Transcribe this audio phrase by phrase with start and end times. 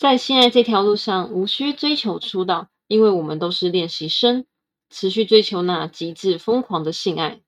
[0.00, 4.46] 在性爱这条路上，无需追求出道，因为我们都是练习生，
[4.88, 7.42] 持续追求那极致疯狂的性爱。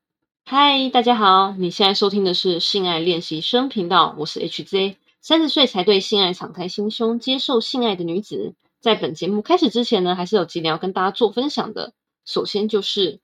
[0.44, 8.55] 嗨，大家好，你现在收听的是性爱练习生频道，我是 HZ，三十岁才对性爱敞开心胸，接受性爱的女子。
[8.82, 11.95] 在本节目开始之前呢，还是有几点要跟大家做分享的。
[12.27, 13.21] 首先就是，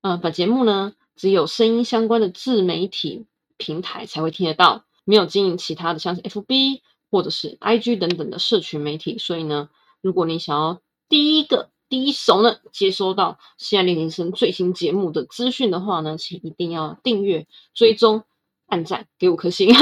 [0.00, 3.26] 呃，本节目呢只有声音相关的自媒体
[3.56, 6.82] 平台才会听得到，没有经营其他的，像是 FB。
[7.10, 9.68] 或者是 IG 等等的社群媒体，所以呢，
[10.00, 18.22] 如果你想要第一个第一手呢接收到现在练习生最新节目的资讯的话呢，请一定要订阅、追踪、
[18.66, 19.74] 按赞、给五颗星。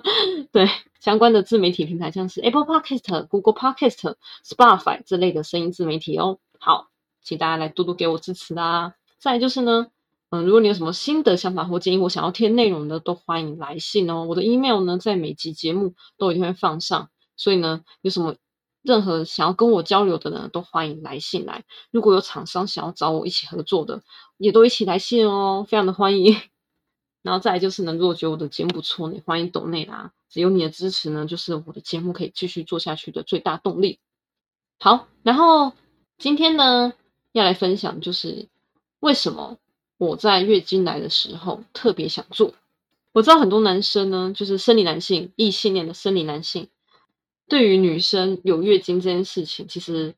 [0.52, 0.68] 对
[1.00, 6.38] 相关的自媒体平台，像是 Apple Podcast、Google Podcast、Spotify 这类的声音自媒体哦。
[6.58, 6.88] 好，
[7.22, 8.94] 请大家来多多给我支持啦。
[9.18, 9.88] 再就是呢。
[10.30, 14.24] 嗯，如果你有什么新的想法或建议，我想要听内容的，都欢迎来信哦。
[14.24, 18.34] 我的 email 呢，在每集节目都一定会放上，所以呢，有什么
[18.82, 21.64] 任何想要跟我交流的呢，都欢迎来信来。
[21.92, 24.02] 如果有厂商想要找我一起合作的，
[24.36, 26.36] 也都一起来信哦，非常的欢迎。
[27.22, 30.12] 然后再就是呢，如果觉得我的节目不错，你欢迎懂内啦。
[30.28, 34.00] 只有你的支持呢，就是我的节目可以继续做下去的最大动力。
[34.80, 35.72] 好，然后
[36.18, 36.92] 今天呢，
[37.30, 38.48] 要来分享就是
[38.98, 39.56] 为什么。
[39.98, 42.54] 我在月经来的时候特别想做。
[43.12, 46.68] 我知道很多男生呢，就是生理男性、异性恋的生理男性，
[47.48, 50.14] 对于女生有月经这件事情，其实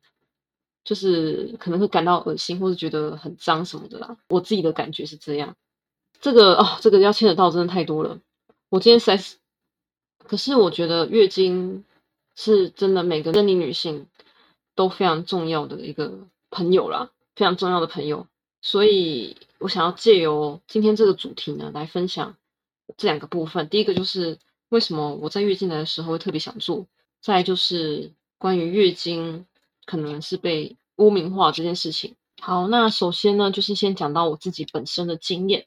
[0.83, 4.17] 就是可能会感到恶心，或者觉得很脏什么的啦。
[4.27, 5.55] 我自己的感觉是这样。
[6.19, 8.19] 这个哦，这个要牵扯到真的太多了。
[8.67, 9.17] 我今天在，
[10.27, 11.85] 可是我觉得月经
[12.35, 14.07] 是真的每个生理女性
[14.75, 18.27] 都非常重要的一个朋友啦，非常重要的朋友。
[18.61, 22.35] 所以我想要借由今天这个主题呢，来分享
[22.97, 23.69] 这两个部分。
[23.69, 24.37] 第一个就是
[24.69, 26.85] 为什么我在月经来的时候会特别想做；
[27.21, 29.45] 再就是关于月经
[29.85, 32.15] 可能是被污名化这件事情。
[32.41, 35.65] 好，那首先呢，就是先讲到我自己本身的经验。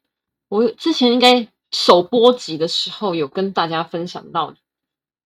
[0.49, 4.55] 我之前应该首播集的时候有跟大家分享到，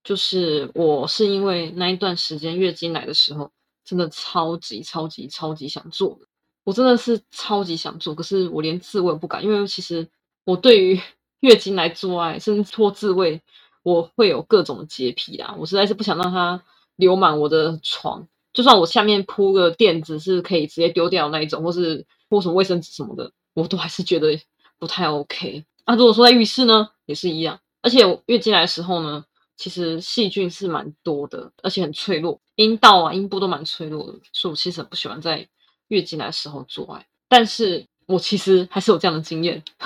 [0.03, 3.51] 就是我是因为那一段时间月经来的时候，
[3.83, 6.19] 真的超级超级超级想做。
[6.67, 10.05] 我真的是超级想做，可是我连自慰不敢，因为其实
[10.43, 10.99] 我对于
[11.39, 13.41] 月经来做爱，甚至拖自慰，
[13.83, 15.55] 我会有各种洁癖啦。
[15.57, 16.61] 我实在是不想让它
[16.97, 24.37] 流满我的床，就算我下面铺个垫子是可以直接丢掉那一种，或是铺什么卫生纸什么的，我都还是觉得
[24.77, 25.63] 不太 OK。
[25.85, 27.57] 那如果说在浴室呢，也是一样。
[27.81, 29.23] 而且月经来的时候呢，
[29.55, 35.47] 其实细菌是蛮多的，而且很脆弱，阴道啊、阴部都蛮脆弱的，所以我其实很不喜欢在。
[35.87, 39.63] 月经来的时候做爱，但是我其实还是有这样的经验，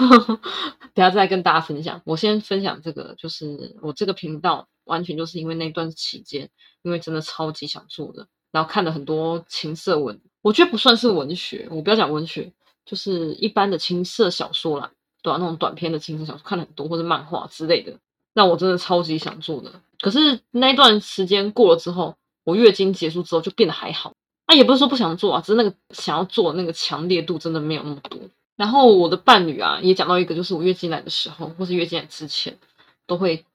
[0.93, 2.01] 等下再跟大家分享。
[2.05, 6.49] 我先分享这个，就是我这个频道完全就是因为那段期间，
[6.83, 12.51] 因为真的超级想做的，然后看了很多情色文，我觉得不算是文学，我不要讲文学，
[12.85, 14.91] 就是一般的情色小说啦，
[15.23, 17.97] 对啊，那种短篇的情色小说看了很多，或者漫画之类的，
[18.33, 19.71] 那我真的超级想做的。
[19.99, 24.13] 可是那段时间过了之后，我月经结束之后就变得还好。
[24.51, 28.19] 那也不是说不想做啊，只是那个想要做那个强烈度真的没有那么多。
[28.57, 32.59] 然后我的伴侣啊，也讲到一个，就是我月经来的时候，或是月经来之前，
[33.07, 33.45] 都会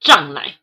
[0.00, 0.54] 胀奶。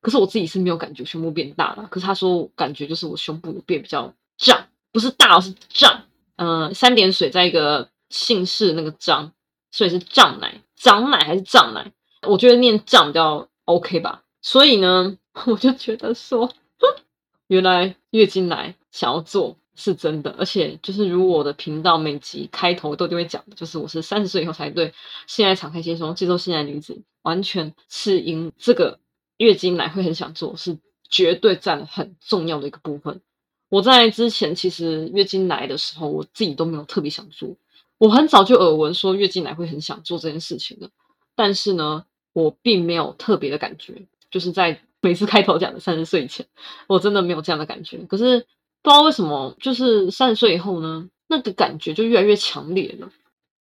[0.00, 1.88] 可是我自己是没有感觉胸部变大了。
[1.90, 6.04] 可是他说感觉就是我胸部变比较胀，不是大，是胀。
[6.36, 9.32] 嗯，三点水在一个姓氏那个张，
[9.72, 11.90] 所以是胀奶，涨奶还是胀奶？
[12.28, 14.22] 我觉得念胀比较 OK 吧。
[14.40, 16.48] 所以呢， 我就觉得说。
[17.48, 24.92] 原来月经来想要做是真的，而且就是如果我的频道每集开头都就会讲的，就是我是三十岁以后才对
[25.26, 28.98] 现在敞开心胸接受现在女子，完全是因这个
[29.38, 30.76] 月经来会很想做，是
[31.08, 33.20] 绝对占了很重要的一个部分。
[33.68, 37.56] 我在之前其实月经来的时候，我自己都没有特别想做，
[37.98, 40.90] 我很早就耳闻说月经来会很想做这件事情的，
[41.34, 44.80] 但是呢，我并没有特别的感觉，就是在。
[45.02, 46.44] 每次开头讲的三十岁以前，
[46.86, 47.96] 我真的没有这样的感觉。
[48.04, 48.46] 可是
[48.82, 53.10] 不知道为什么，就是三十岁以后呢，那个感觉就越来越强烈了。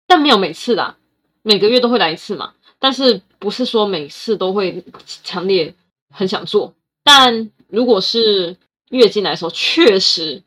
[0.06, 0.96] 但没有每次啦，
[1.42, 2.54] 每个月都会来一次嘛。
[2.78, 4.84] 但是不是说每次都会
[5.24, 5.74] 强烈
[6.10, 6.72] 很想做。
[7.02, 8.56] 但如果是
[8.90, 10.42] 月经来的时候，确实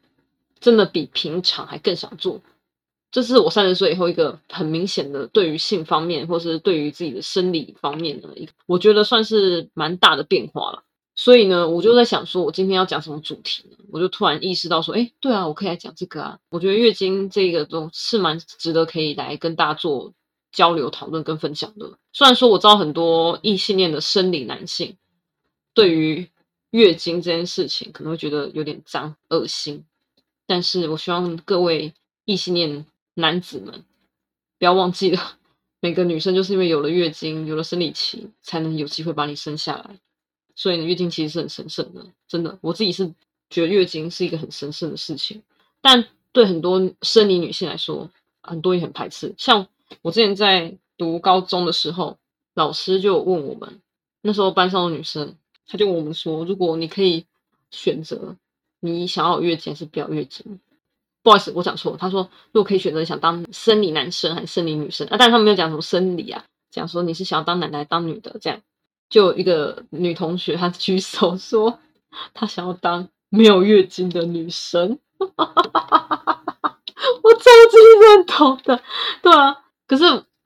[0.59, 2.39] 真的比平常还更想做。
[3.11, 10.83] 这是我三十岁以后一个很明显的对于性方面，或是对于自己的生理方面的一个，我觉得算是蛮大的变化了。
[11.23, 13.77] 所以呢，我就在想说，我今天要讲什么主题呢？
[13.91, 16.39] 我就突然意识到说，哎，对啊，我可以来讲这个啊。
[16.49, 20.11] 我觉得月经这个都是蛮值得可以来跟大家做
[20.51, 21.99] 交流、讨论跟分享的。
[22.11, 24.97] 虽然说我知道很多异性恋的生理男性
[25.75, 26.27] 对于
[26.71, 29.85] 月经这件事情，可能会觉得有点脏、恶心。
[30.47, 31.93] 但是我希望各位
[32.25, 32.83] 异性恋
[33.13, 33.85] 男子们
[34.57, 35.37] 不要忘记了，
[35.81, 39.99] 每个女生就是因为有了月经、有了生理期，才能有机会把你生下来。
[40.55, 42.57] 所以呢，月经其实是很神圣的，真的。
[42.61, 43.05] 我自己是
[43.49, 45.41] 觉得月经是一个很神圣的事情，
[45.81, 48.09] 但对很多生理女性来说，
[48.41, 49.33] 很多也很排斥。
[49.37, 49.67] 像
[50.01, 52.17] 我之前在读高中的时候，
[52.53, 53.81] 老师就问我们，
[54.21, 55.35] 那时候班上的女生。
[55.67, 57.25] 他就问我们说：“如果你可以
[57.69, 58.35] 选择，
[58.81, 60.59] 你想要月经还是不要月经？”
[61.23, 61.97] 不好意思，我讲错了。
[61.97, 68.35] 他说：“如果可以选择，想当生理男生还是生理女生？”啊，但是他没有讲什么生理啊，讲说你是想要当男的还是当女的？
[68.41, 68.61] 这样，
[69.11, 71.77] 就一个女同学她举手说，
[72.33, 74.97] 她想要当没有月经的女生。
[75.19, 75.27] 我
[77.35, 78.81] 超级认同的，
[79.21, 79.55] 对啊。
[79.85, 80.03] 可是，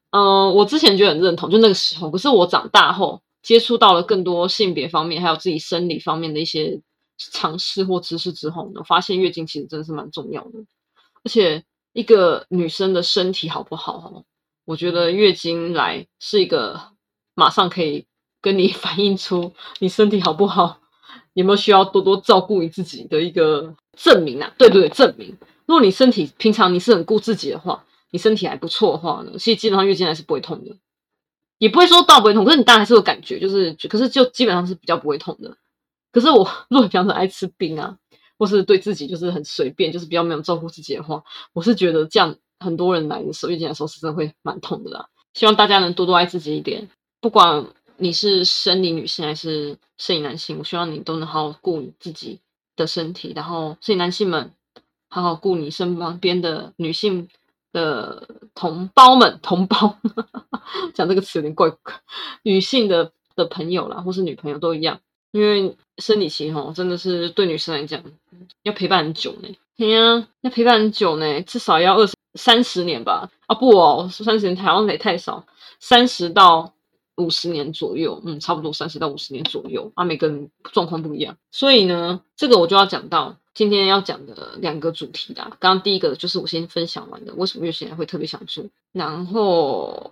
[0.09, 2.11] 嗯，我之前就很认同，就那个时候。
[2.11, 3.21] 可是我长大后。
[3.45, 6.81] 接触到了更多性别方面，还有自己生理方面的一些
[7.15, 10.65] 尝试或知识之后呢，发现月经其实真的是蛮重要的。
[11.23, 11.63] 而且
[11.93, 14.23] 一个女生的身体好不好，
[14.65, 16.81] 我觉得月经来是一个
[17.35, 18.07] 马上可以
[18.45, 20.77] 跟你反映出你身体好不好，
[21.33, 24.53] 有没有需要多多照顾你自己的一个证明啊？
[24.59, 25.35] 对对对，证明。
[25.65, 30.75] 如果你身体平常你是很顾自己的话，你身体还不错的话呢，其实基本上月经来是不会痛的。
[31.57, 35.57] 也不会说到不会痛，可是你当然还是有感觉，就是，可是就基本上是比较不会痛的。
[36.11, 37.97] 可是我 如果比方说爱吃冰啊，
[38.37, 45.07] 或是对自己就是很随便，就是比较没有照顾自己的话，我是觉得这样很多人来的时候月经来的时候是真的会蛮痛的啦。
[45.33, 46.89] 希望大家能多多爱自己一点，
[47.21, 47.65] 不管
[47.97, 52.39] 你是生理女性还是生理男性，我希望你都能好好顾你自己
[52.75, 54.51] 的身体，然后生理男性们
[55.07, 57.27] 好好顾你身旁边的女性。
[57.75, 59.97] 的同胞们，同胞
[60.95, 61.69] 讲这个词有点怪，
[62.43, 65.01] 女性的的朋友啦，或是女朋友都一样，
[65.33, 68.01] 因为生理期吼真的是对女生来讲
[68.63, 69.49] 要陪伴很久呢。
[69.75, 73.29] 对呀，要陪伴很久呢，至少要二十三十年吧？
[73.47, 75.45] 啊不哦，三十年台湾也太少，
[75.81, 76.73] 三十到
[77.17, 79.91] 五十年左右，嗯，差不多三十到五十年左右。
[79.95, 83.37] 啊，每个人状况不一样，所以呢，这个我就要讲到。
[83.55, 90.11] 今天要讲的两个主题啦，刚刚第一个就是我先分享完的，为什么月经来会特别想做，然后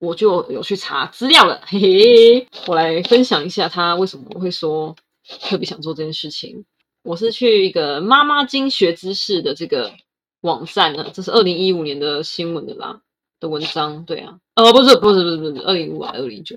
[0.00, 6.64] 我就有去查资料了，嘿嘿，我来分享一下他为什么会说特别想做这件事情。
[7.04, 9.92] 我是去一个妈妈经学知识的这个
[10.40, 13.02] 网站呢，这是二零一五年的新闻的啦
[13.38, 16.56] 的文章，对啊，哦不是不是不是不是二零五啊，二零九，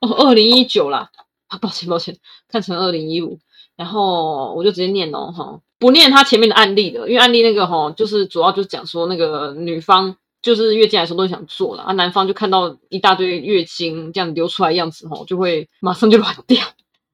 [0.00, 1.10] 哦二零一九啦，
[1.48, 2.16] 啊抱歉抱歉，
[2.48, 3.38] 看成二零一五。
[3.76, 16.64] 然后我就直接念哦，哈，不念他前面的案例的，因为案例那个哈，就是主要就是讲说那个女方就是月经来的时候都想做了，啊，男方就看到一大堆月经这样流出来样子哈，就会马上就软掉，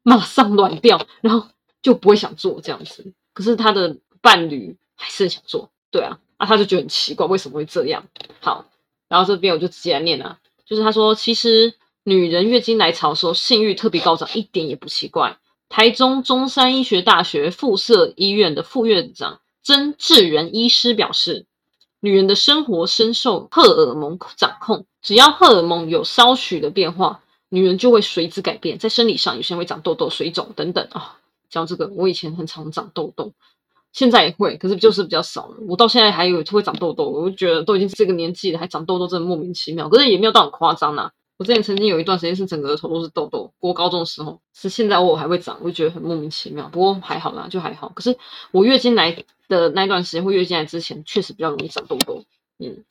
[0.03, 1.49] 马上软掉，然后
[1.81, 3.11] 就不会想做这样子。
[3.33, 8.05] 可是他的伴侣还是想做，对啊，啊，他就觉得很奇怪，为什么会这样？
[8.41, 8.67] 好，
[9.11, 11.75] 然后这边我就直接来念了，就是他说，其实
[12.05, 15.37] 女人月经来潮的时候性欲特别高涨，一点也不奇怪。
[15.69, 21.47] 台中中山医学大学附设医院的副院长曾志仁医师表示，
[21.99, 28.79] 女人的生活深受荷尔蒙掌控，只要荷尔蒙有稍许的变化，女人就会随之改变。
[28.79, 31.19] 在生理上，有些人会长痘痘、水肿等等啊。
[31.49, 33.33] 讲这个，我以前很常长痘痘，
[33.93, 35.57] 现在也会，可是就是比较少了。
[35.69, 39.89] 我到现在还有就会长痘痘，我就觉得都已经这个年纪了，还长痘痘，真的莫名其妙。
[39.89, 41.11] 可是也没有到很夸张呐。
[41.39, 46.69] 我之前曾经有一段时间是整个头都是痘痘，过高中的时候，是现在我还会长，我就觉得很莫名其妙。
[46.69, 47.91] 不过还好啦，就还好。
[47.95, 48.17] 可是
[48.53, 52.23] 我月经来的那段时间或月经来之前，确实比较容易长痘痘。
[52.59, 52.85] 嗯，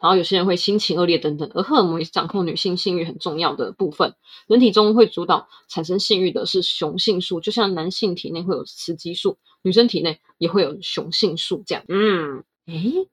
[0.00, 1.50] 然后有些人会心情恶劣等等。
[1.54, 4.14] 而荷尔蒙也是掌控女性性欲很重要的部分。
[4.46, 11.84] 人体中会主导产生性欲的是雄性素，就像男性体内会有雌激素，女生体内也会有雄性素这样。
[11.88, 13.08] 嗯，诶，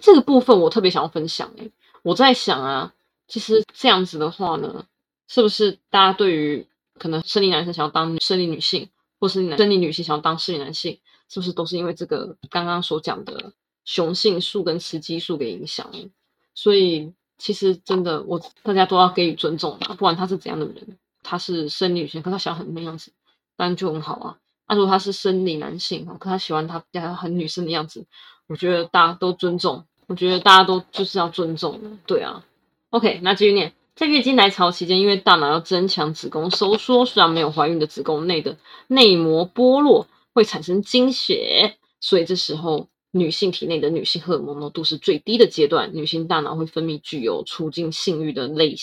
[0.00, 1.52] 这个部分我特别想要分享。
[1.56, 1.70] 诶，
[2.02, 2.94] 我在想啊。
[3.32, 4.84] 其实这样子的话呢，
[5.28, 6.66] 是不是大家对于
[6.98, 8.88] 可能生理男生想要当生理女性，
[9.20, 13.52] 或是生理女性想要当生理男性，是不是都是因为这个刚刚所讲的
[13.84, 15.88] 雄性素跟雌激素给影响？
[16.56, 23.12] 所以其实真的，我大家都要给予尊重嘛，不管他是怎样的人，他是生理女性，可他想很那样子，
[23.56, 24.38] 当然就很好啊。
[24.70, 28.06] 那如果他是生理男性，可他喜欢他比较很女生的样子，
[28.46, 32.44] 我觉得大家都尊重，我觉得大家都就是要尊重的，对啊。
[32.90, 48.76] OK，那继续念，在月经来潮期间，因为大脑要增强子宫收缩，虽然没有怀孕的子宫内的内膜剥落，会产生经血，所以这时候女性体内的女性荷尔蒙浓度是最低的阶段，女性大脑会分泌具有促进性欲的类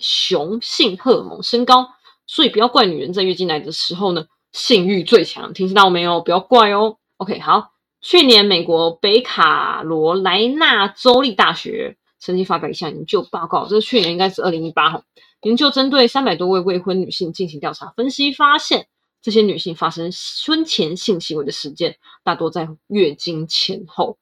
[0.00, 1.90] 雄性荷尔蒙升高，
[2.26, 6.20] 所以不要怪女人在月经来的时候呢，性欲最强，听到没有？
[6.20, 6.96] 不要怪哦。
[7.18, 15.02] OK，好，去年美国北卡罗来纳州立大学曾经发表一项研究报告，这是去年应该是二零一八哈，
[15.42, 18.88] 研究针对三百多位未婚女性进行调查分析，发现
[19.20, 20.10] 这些女性发生
[20.46, 24.18] 婚前性行为的时间大多在月经前后，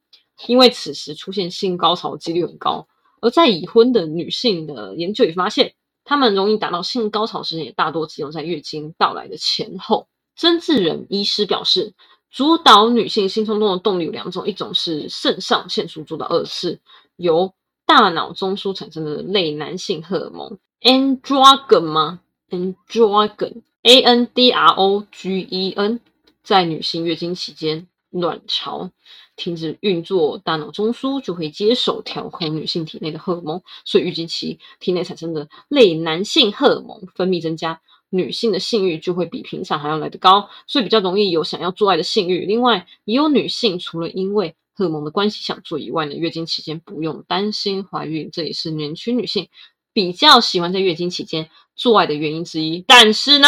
[0.47, 2.87] 因为此时出现性高潮几率很高。
[3.19, 10.07] 而在已婚的女性的研究也发现，她们容易达到性高潮时间也大多只有在月经到来的前后。
[10.37, 11.93] 曾志仁医师表示，
[12.31, 16.79] 主导女性性冲动的动力有两种，一种是肾上腺素主导，二是
[17.15, 17.53] 由
[17.85, 25.99] 大脑中枢产生的类男性荷尔蒙 androgen 吗？androgen，a n d r o g e n，
[26.43, 27.87] 在女性月经期间。
[28.09, 28.89] 卵巢
[29.35, 42.45] 停止运作，大脑中枢就会接手调控女性体内的荷尔蒙，所以月经期体内产生的类男性荷尔蒙分泌增加，女性的性欲就会比平常还要来得高，所以比较容易有想要做爱的性欲。
[42.45, 49.47] 另外，也有女性除了因为荷尔蒙的关系想做以外呢，月经期间不用担心怀孕，这也是年轻女性
[49.91, 52.83] 比较喜欢在月经期间做爱的原因之一。
[52.87, 53.47] 但是呢，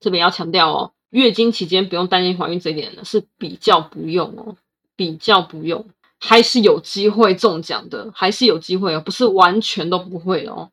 [0.00, 0.92] 这边要强调哦。
[1.10, 4.56] 月经期间不用担心怀孕这一点呢，是比较不用哦，
[4.96, 5.86] 比较不用，
[6.18, 10.70] 还是有机会中奖的，还是有机会哦，不是完全都不会哦。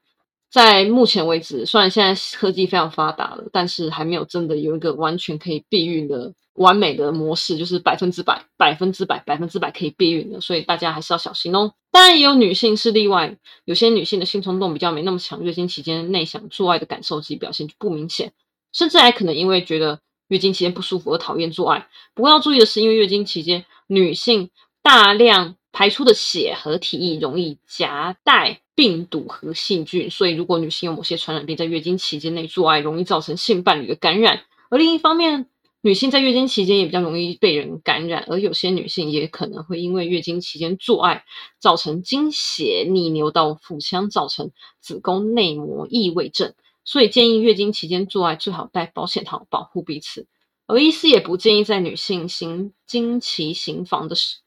[0.54, 11.74] 在目前为止，虽然现在科技非常发达了，但是还没有真的有一个完全可以避孕的完美的模式，就是百分之百、百分之百、百分之百可以避孕的，所以大家还是要小心哦。
[11.92, 18.32] 当然，也有女性是例外，有些女性的性冲动比较没那么强，月经期间内想做爱的感受及表现就不明显，
[18.72, 20.00] 甚至还可能因为觉得。
[20.30, 24.50] 月经期间不舒服而讨厌做爱，不过要注意的是，因为月经期间女性
[24.82, 34.46] 大量排出的血和体液容易夹带病毒和细菌，所以如果女性有某些传染病在月经期间内做爱，容易造成性伴侣的感染。
[34.70, 35.48] 而另一方面，
[35.82, 41.26] 女性在月经期间也比较容易被人感染，而有些女性也可能会因为月经期间做爱，
[41.60, 46.54] 造成经血逆流到腹腔，造成子宫内膜异位症。
[46.86, 50.28] 所以建议月经期间做爱最好戴保险套保护彼此，
[50.68, 54.43] 而医师也不建议在女性行经期行房的时。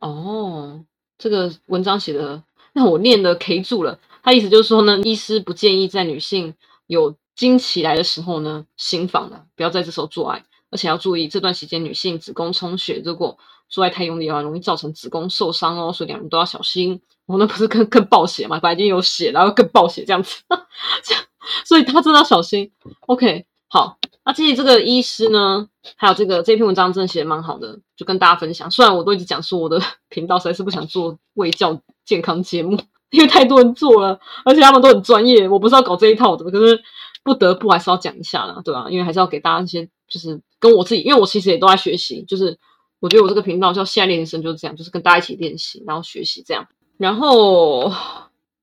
[0.00, 0.84] 哦，
[1.18, 3.98] 这个文章写的让我念的 K 住了。
[4.22, 6.54] 他意思就是说呢，医师不建议在女性
[6.86, 17.00] 有经期来的时候呢行房的，不要在这时候做爱，而且要注意这段时间女性子宫充血，如果做爱太用力的话，容易造成子宫受伤哦，所以两人都要小心。
[17.26, 18.60] 我那不是更 更暴血嘛？
[18.60, 20.42] 本来已经有血，然后更暴血这样子，
[21.02, 21.24] 这样，
[21.64, 22.70] 所以他真的要小心。
[23.06, 28.70] OK，好，那其实这个医师呢，还有这个这篇文章真的写的蛮好的，就跟大家分享。
[28.70, 32.78] 虽然我都一直讲说我的 频道实在是不想做卫教健康节目，
[33.10, 36.82] 因为太多人做了，而且他们都很专业，我不是要搞这一套的，可是
[37.22, 38.86] 不得不还是要讲一下啦，对吧？
[38.88, 42.58] 因为还是要给大家一些，就是跟我自己，因为我其实也都在学习，就是
[43.00, 46.66] 我觉得我这个频道叫现在练习生就是这样，就是跟大家一起练习，然后学习这样。
[46.96, 47.92] 然后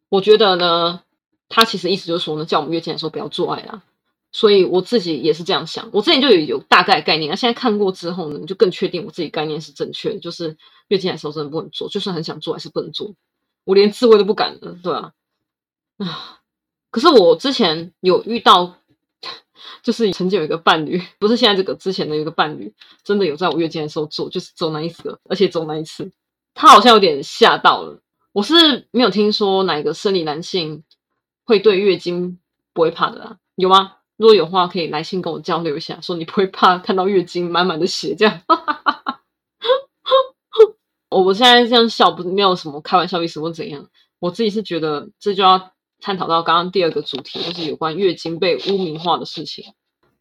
[0.10, 1.01] 我觉得呢，
[1.50, 3.84] 他其实意思就是说呢，叫我们月经的时候不要做爱啦。
[4.31, 10.55] 所以我自己也是这样想，我之前就有有大概概念，那现在看过之后呢，就更确定我自己概念是正确的，就是
[10.88, 13.13] 月经的时候真的不能做，就算很想做还是不能做。
[13.65, 15.13] 我连自慰都不敢的，对吧？
[15.97, 16.39] 啊，
[16.89, 18.75] 可是我之前有遇到，
[19.83, 22.73] 就是曾经有一个伴侣，不是现在这个之前的一个伴侣，
[23.03, 26.11] 真的有在我月经的时候做，就是走那一次，而且走那一次，
[26.53, 28.01] 他好像有点吓到了。
[28.31, 30.83] 我是没有听说哪个生理男性
[31.43, 32.39] 会对月经
[32.73, 33.97] 不会怕的啦，有吗？
[34.21, 38.39] 如果有话，可以来信跟我交流一下，说你不会怕看到月经满满的血这样。
[41.09, 43.89] 我 我现在这样笑，不是没有什么开玩笑意思或怎样。
[44.19, 49.65] 我自己是觉得这就要探讨到刚刚第二个主题，就是有关月经被污名化的事情。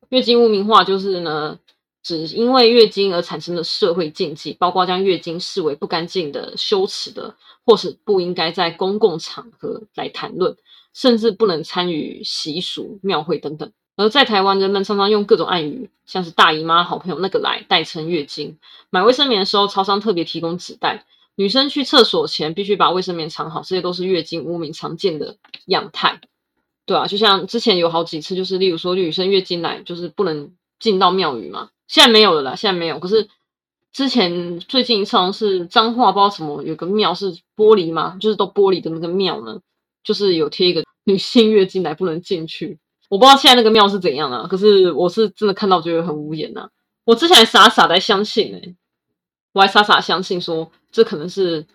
[0.08, 1.58] 月经污名化就是呢，
[2.02, 7.36] 只因为月经而产生的社会禁忌，包括将月经视为不干净的、羞耻的。
[7.66, 10.56] 或是不应该在公共场合来谈论，
[10.94, 13.70] 甚至不能参与习俗、庙会等等。
[14.00, 18.56] 而在台湾，人们常常用各种暗语，像是大姨妈、好朋友那个来代称月经。
[18.88, 21.04] 买卫生棉的时候，超商特别提供纸袋。
[21.34, 26.20] 女生去厕所前必须把卫生棉藏好，这些都是月经污名常见的样态。
[26.86, 31.70] 对啊，就像之前有好几次，就是例如说女生月经来，就是不能进到庙宇嘛。
[31.86, 32.98] 现在没有了啦，现在没有。
[32.98, 33.28] 可是。
[33.92, 39.58] 之前最近一场是脏话，不知道什么，有个庙是玻璃嘛，就是都玻璃的那个庙呢，
[40.04, 42.78] 就是有贴一个女性月经来不能进去。
[43.10, 46.70] 我不知道现在那个庙是怎样啊，可是我是真的看到觉得很无言呐。
[47.02, 48.76] 我之前还傻傻的相信哎，
[49.52, 51.66] 我还傻傻相信说这可能是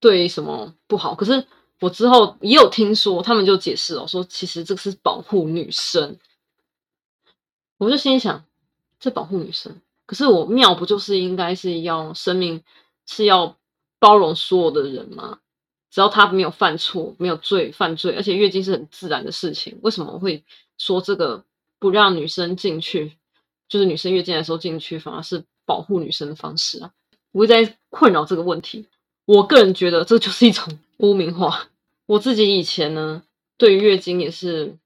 [0.00, 1.44] 对什么不好，可是
[1.80, 6.16] 我之后也有听说他们就解释哦，说其实这个是保护女生。
[7.76, 8.42] 我就心想，
[8.98, 12.62] 这保护女生，可是我庙不就是应该是要生命
[13.04, 13.56] 是要
[13.98, 15.40] 包容所有的人吗？
[15.90, 20.44] 只要他没有犯错，没有罪犯罪，而且月经是很自然的事情，为什么会
[20.78, 21.44] 说这个
[21.78, 23.12] 不让女生进去，
[23.68, 26.90] 就是女生月经的时候进去，反而是保护女生的方式啊？
[27.32, 28.86] 我会在困扰这个问题。
[29.26, 31.68] 我个人觉得这就是一种污名化。
[32.06, 33.22] 我自己以前呢，
[33.58, 34.76] 对于月经也是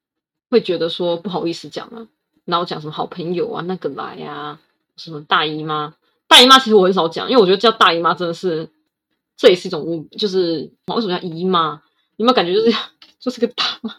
[0.51, 2.09] 会觉得说不好意思讲啊，
[2.45, 4.59] 然后讲什么好朋友啊，那个来啊，
[4.97, 5.95] 什么大姨妈，
[6.27, 8.69] 大姨妈其实我很少讲，因为我觉得叫大姨妈真的是。
[9.35, 11.83] 这也是一种污，就是为什么叫姨妈？
[12.17, 12.77] 有没有感觉就是
[13.19, 13.97] 就是个大妈？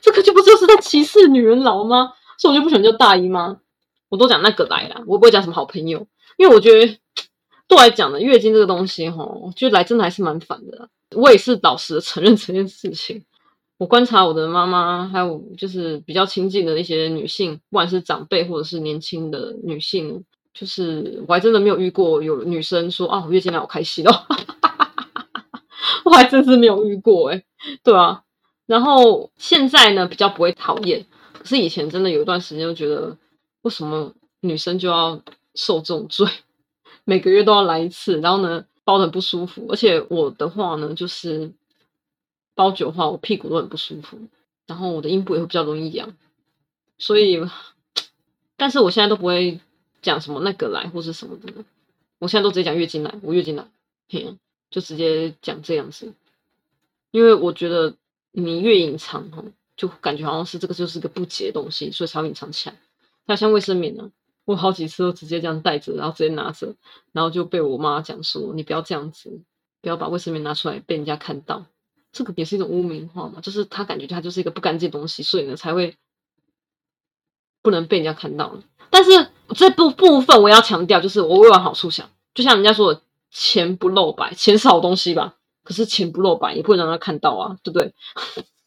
[0.00, 2.12] 这个就不就是在歧视女人老吗？
[2.38, 3.58] 所以我就不喜欢叫大姨妈，
[4.08, 6.98] 我都讲那个来啦，我不会讲什么好朋友，因为我觉得
[7.66, 9.26] 对我来讲呢，月经这个东西哈，
[9.56, 10.88] 就来真的还是蛮烦的。
[11.16, 13.24] 我也是老实的承认这件事情。
[13.78, 24.12] 我观察我的妈妈，还有就是比较亲近的一些女性，不管是长辈或者是年轻的女性，就是我还真的没有遇过有女生说啊，我月经来好开心哦。
[26.04, 27.44] 我还真是没有遇过哎，
[27.82, 28.22] 对啊，
[28.68, 33.16] 然后现在呢比较不会讨厌，可是以前真的有一段时间就觉得，
[33.62, 35.20] 为什么女生就要
[35.56, 36.28] 受这种罪，
[37.04, 41.50] 每个月都要来一次，然后呢包的很不舒服，而且我的话呢就是
[42.54, 44.18] 包久的话，我屁股都很不舒服，
[44.66, 46.14] 然后我的阴部也会比较容易痒，
[46.98, 47.40] 所以，
[48.56, 49.58] 但是我现在都不会
[50.02, 51.64] 讲什么那个来或是什么的，
[52.18, 53.66] 我现在都直接讲月经来，我月经来，
[54.08, 54.36] 嘿。
[54.70, 56.12] 就直接讲这样子，
[57.10, 57.94] 因为我觉得
[58.40, 59.42] 你越隐藏哈，
[59.76, 62.76] 就感觉好像是这个就是个不洁的东西，所以才隐藏起来。
[63.26, 64.10] 那像卫生棉呢，
[64.44, 66.74] 我好几次都直接这样带着，然后直接拿着，
[67.12, 69.40] 然后就被我妈讲说：“你不要这样子，
[69.82, 71.66] 不要把卫生棉拿出来被人家看到。”
[72.12, 75.96] 这个也是一种污名化嘛，就是他感觉它就是一个不干净的东西，所以呢才会
[77.62, 78.56] 不能被人家看到。
[78.90, 83.02] 但是这部部分我要强调，就是我为往好处想，就像人家说的。
[83.30, 85.36] 钱不露白，钱是好东西吧？
[85.68, 87.92] 可是钱不露白，也不能让他看到啊，对不对？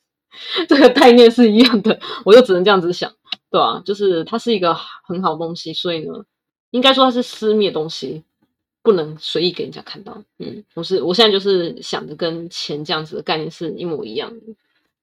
[0.69, 3.11] 这个概念是一样的，我就只能这样子想，
[3.49, 3.81] 对吧？
[3.83, 6.13] 就是它是一个很好东西，所以呢，
[6.69, 8.21] 应该说它是私密的东西，
[8.83, 10.23] 不能随意给人家看到。
[10.37, 14.53] 嗯，我是我现在就是想的跟钱这样子的概念是一模一样的。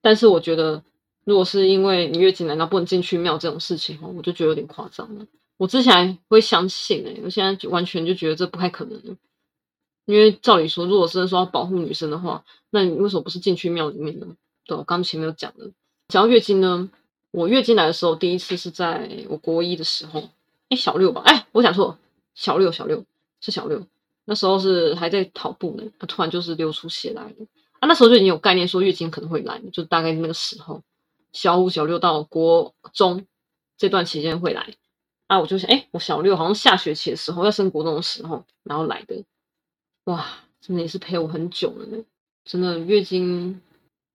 [0.00, 0.80] 但是我觉得，
[1.24, 5.26] 如果是因为你月经难道不能进去庙这种事情哦，我就觉得有点夸张了。
[5.56, 9.16] 我之前会相信哎，我现在完全就觉得这不太可能了。
[10.08, 14.26] 因为照理说，如果真的说要保护女生的话，那你为什么不是进去庙里面呢？
[14.64, 15.70] 对，我刚前面有讲的。
[16.08, 16.88] 讲到月经呢，
[17.30, 20.22] 我月经来的时候，第一次是在我国一的时候，
[20.70, 21.20] 哎，小六吧？
[21.26, 21.98] 哎，我讲错，
[22.34, 23.04] 小六，小六
[23.42, 23.86] 是小六。
[24.24, 27.46] 那时候是还在跑步呢，突然就是流出血来了。
[27.80, 30.82] 啊，那时候就已经有概念说月经可能会来，就大概那个时候，
[31.32, 33.26] 小五、小六到国中
[33.76, 34.74] 这段期间会来。
[35.26, 39.22] 啊，我就想，哎，我小六好像下学期的时候要升国中的时候，然后来的。
[40.08, 40.26] 哇，
[40.62, 42.02] 真的也是陪我很久了呢。
[42.42, 43.60] 真的月经，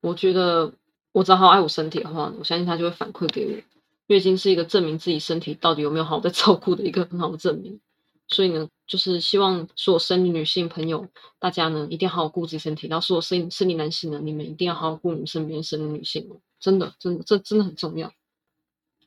[0.01, 0.73] 我觉得
[1.11, 3.61] 我只要好好爱我身体的话，我相信它就会反馈给我。
[4.07, 7.79] 月经是一个证明自己身体到底有没有好在照顾的一个很好的证明。
[8.27, 12.87] 所以呢，就是希望所有生理女性朋友，大家呢一定要好好顾自己身体。
[12.87, 16.41] 然后所有生生理男性呢，你们一定要好好顾你们身边生理女性哦。
[16.59, 18.11] 真的，真的，这真的很重要。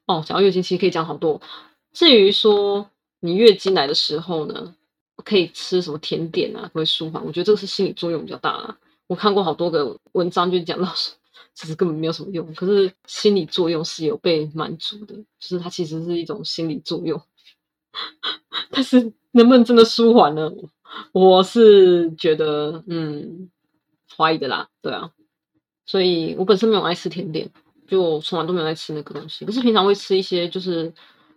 [0.07, 1.43] 哦，讲到月经，其实可以讲好多。
[1.93, 4.77] 至于说你月经来的时候呢？
[5.25, 6.71] 可以吃什么甜点啊？
[6.73, 7.25] 会舒缓。
[7.25, 8.79] 我觉得这个是心理作用比较大啊。
[9.07, 11.15] 我看过好多个文章，就讲到说，
[11.55, 12.55] 其实根本没有什么用。
[12.55, 17.21] 可是心理作用是有被满足的，就是它其实是一种心理作用。
[18.71, 20.51] 但是能不能真的舒缓呢？
[21.13, 23.51] 我是觉得，嗯，
[24.17, 24.69] 怀疑的啦。
[24.83, 25.11] 对啊，
[25.87, 27.51] 所以我本身没有爱吃甜点，
[27.87, 29.45] 就从来都没有爱吃那个东西。
[29.45, 30.93] 可是平常会吃一些，就是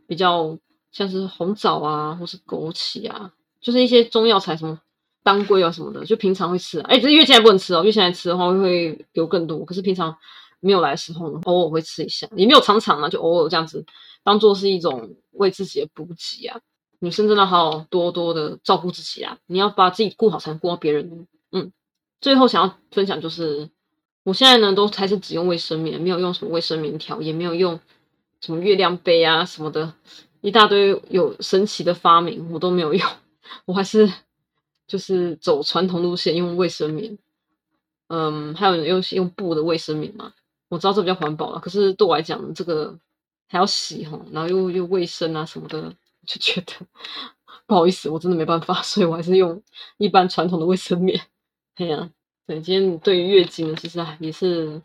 [0.07, 0.57] 比较
[0.91, 3.31] 像是红枣啊，或是枸杞啊。
[3.61, 4.79] 就是一些中药材，什么
[5.23, 6.79] 当归啊什么的，就平常会吃。
[6.79, 9.65] 哎，这月经还不能吃哦，月经来吃的话会有更多。
[9.65, 10.15] 可是平常
[10.59, 13.85] 没有来的时候呢，偶尔会吃一下，也没有常常啊，就偶尔这样子，
[14.23, 16.59] 当做是一种为自己的补给啊。
[17.01, 21.27] 女生真的好多多的照顾自己啊，你要把自己顾好，才能顾到别人。
[21.51, 21.71] 嗯，
[22.19, 23.69] 最后想要分享就是，
[24.23, 27.79] 我现在呢都还是只用卫生棉，没有用什么卫生棉条，也没有用
[28.41, 29.93] 什么月亮杯啊什么的，
[30.41, 33.09] 一大堆有神奇的发明，我都没有用。
[33.65, 34.11] 我还是
[34.87, 37.17] 就是走传统路线，用卫生棉，
[38.07, 40.33] 嗯，还有用用布的卫生棉嘛。
[40.67, 42.97] 我知道这比较环保了，可是对我来讲，这个
[43.47, 45.95] 还要洗哈，然后又又卫生啊什么的，
[46.27, 46.73] 就觉得
[47.65, 49.61] 不好意思，我真的没办法，所以我还是用
[49.97, 51.19] 一般传统的卫生棉。
[51.75, 52.11] 哎呀，
[52.45, 54.81] 对，今天对于月经呢，其实也是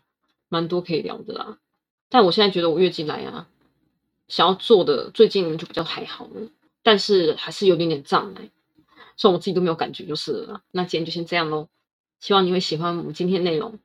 [0.49, 1.59] 蛮多可以聊的啦。
[2.09, 3.47] 但我现在觉得我月经来啊，
[4.27, 6.49] 想要做的，最近就比较还好了，
[6.85, 8.51] 但是还是有点点障碍，
[9.17, 10.61] 虽然我自己都没有感觉就是了。
[10.69, 11.67] 那今天就先这样喽，
[12.19, 13.79] 希望你会喜欢我们今天内容，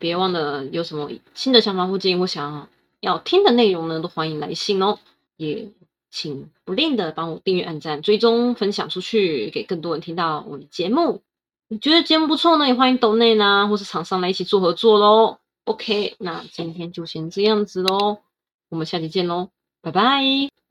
[0.00, 4.98] 别忘了有什么新的想法或建议，我想要听的内容呢，都欢迎来信哦，
[5.36, 5.70] 也
[6.10, 11.22] 请不吝的帮我订阅、按赞、追踪、分享出去，给更多人听到我的节目。
[11.68, 15.38] 你觉得节目不错呢，也欢迎抖内呢，或是厂商来一起做合作喽。
[15.66, 18.18] OK，那今天就先这样子喽，
[18.70, 20.59] 我们下期见喽，拜拜。